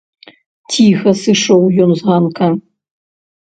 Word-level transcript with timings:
Ціха 0.75 1.13
сышоў 1.23 1.61
ён 1.87 1.95
з 2.01 2.09
ганка. 2.11 2.51